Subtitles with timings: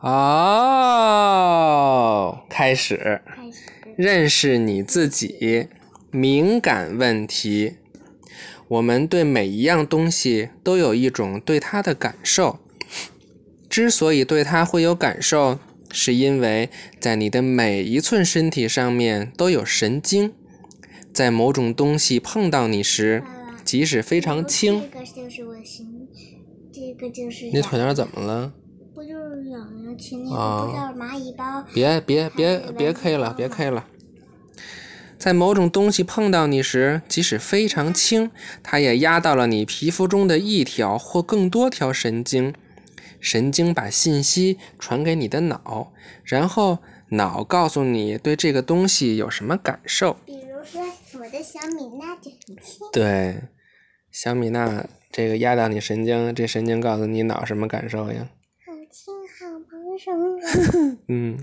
[0.00, 0.14] 哦，
[2.48, 3.58] 开始开始。
[3.96, 5.68] 认识你自己，
[6.10, 7.76] 敏感问题。
[8.68, 12.58] 我们对每一样东西都有一种对它的感受。
[13.68, 15.58] 之所以对它会有感受，
[15.90, 20.32] 是因为在你的每一寸身体上面都有神经。
[21.12, 23.22] 在某种东西碰到你时，
[23.64, 26.08] 即使非常轻，这个就是我心，
[26.72, 28.52] 这个就是你腿那儿怎么了？
[28.94, 29.98] 不就是痒痒？
[29.98, 31.64] 前天啊不是蚂蚁包？
[31.74, 33.84] 别别别别 K 了，别 K 了。
[35.18, 38.30] 在某种东西碰到你时，即使非常轻，
[38.62, 42.54] 它也压到了你皮肤中的一条或更多条神经。
[43.18, 45.92] 神经把信息传给你的脑，
[46.22, 50.18] 然后脑告诉你对这个东西有什么感受。
[50.26, 50.82] 比如说
[51.14, 53.44] 我的小米娜就很轻，对，
[54.12, 58.28] 小米娜这个压到你神经，这神经告诉你脑什么感受呀？
[61.08, 61.38] 嗯，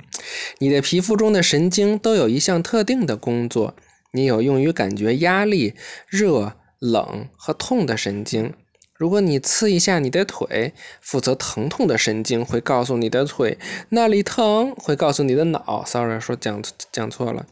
[0.60, 3.76] 你的皮肤中的神经都有一项特定的工作，
[4.14, 5.74] 你有用于感觉压力、
[6.08, 8.54] 热、冷和痛的神经。
[8.94, 13.58] 如果你刺一下你的腿，负责疼痛的神经会告诉你的腿
[13.90, 15.84] 那里疼，会告诉你的脑。
[15.86, 17.48] Sorry，说讲讲错了。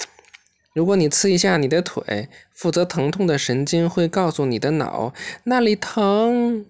[0.76, 5.14] 如果你刺一下你的腿，负责疼痛的神经会告诉你的脑
[5.46, 6.68] 那里疼。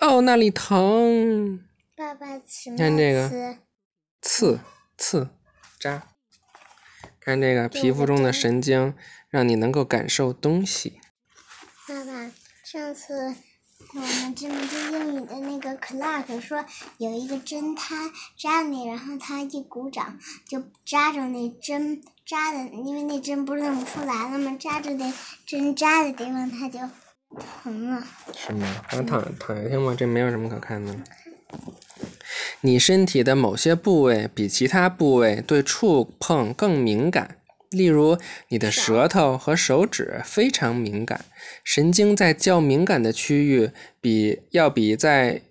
[0.00, 1.60] 哦，那里疼。
[2.02, 2.26] 爸爸
[2.76, 3.58] 看这个？
[4.20, 4.58] 刺
[4.98, 5.28] 刺
[5.78, 6.08] 扎，
[7.20, 8.96] 看这个皮肤中的神经，
[9.30, 11.00] 让你能够感受东西。
[11.86, 12.32] 爸爸，
[12.64, 13.36] 上次
[13.94, 16.64] 我们这门课英语的那个 Clark 说
[16.98, 25.14] 有一个针，他扎你，然后他一鼓掌就扎着那针扎的，因为那针不是弄不出来了吗，扎着那
[25.46, 26.80] 针扎的地方他就
[27.62, 28.04] 疼了。
[28.34, 28.66] 是吗？
[28.90, 31.04] 咱躺躺下听吧，这没有什么可看的了。
[32.64, 37.38] 你身体的某些部位比其他部位对触碰更敏感，
[37.70, 38.16] 例如
[38.48, 41.24] 你的舌头和手指非常敏感，
[41.64, 43.70] 神经在较敏感的区域
[44.00, 45.42] 比要比在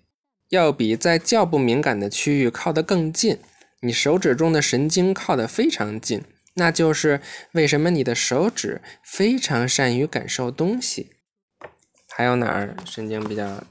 [0.48, 3.38] 要比在较不敏感的区域靠得更近。
[3.80, 6.22] 你手指中的神经靠得非常近，
[6.54, 7.20] 那就是
[7.52, 11.10] 为什么你的手指非常善于感受东西。
[12.08, 13.62] 还有哪儿神经比较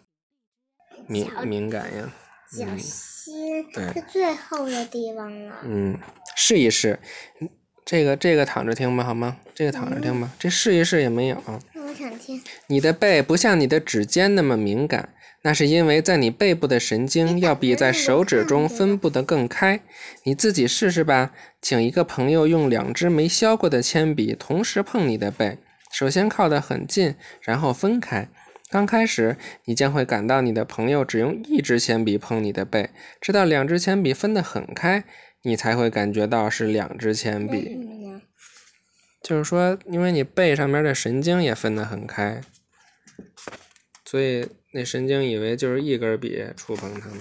[1.08, 2.14] 敏敏感呀？
[2.58, 5.56] 脚心对是最后的地方了。
[5.64, 5.98] 嗯，
[6.36, 7.00] 试一试。
[7.40, 7.50] 嗯
[7.84, 9.38] 这个这个躺着听吧，好吗？
[9.56, 10.30] 这个躺着听吧。
[10.40, 11.44] 这试一试也没有。
[11.74, 15.10] 那我想听，你的背不像你的指尖那么敏感，
[15.42, 19.82] 那是因为在你背部的神经要比在手指中分布的更开。
[20.24, 21.32] 你自己试试吧。
[21.60, 25.58] 请一个朋友用两支没削过的铅笔同时碰你的背，
[25.92, 28.30] 首先靠得很近，然后分开。
[28.72, 32.90] 刚开始，你将会感到你的朋友只用一支铅笔碰你的背，
[33.20, 35.04] 直到两支铅笔分得很开，
[35.42, 37.78] 你才会感觉到是两支铅笔。
[39.22, 42.40] 就是说，因为你背上面的神经也分得很开，
[44.06, 47.20] 所以那神经以为就是一根笔触碰它们。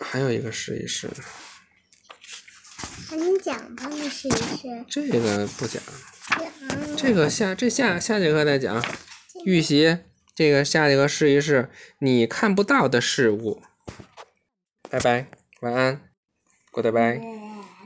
[0.00, 1.08] 还有一个试一试，
[3.08, 4.84] 赶紧讲吧，你试一试。
[4.86, 5.82] 这个不讲，
[6.28, 8.84] 讲这个下这下下节课再讲。
[9.44, 9.98] 预习
[10.34, 13.62] 这个下节课试一试你看不到的事物。
[14.90, 15.26] 拜拜，
[15.60, 16.00] 晚安
[16.72, 17.43] ，Goodbye。